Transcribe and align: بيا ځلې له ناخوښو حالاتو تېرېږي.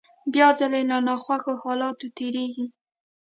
بيا 0.33 0.47
ځلې 0.59 0.81
له 0.89 0.97
ناخوښو 1.07 1.53
حالاتو 1.63 2.07
تېرېږي. 2.17 2.65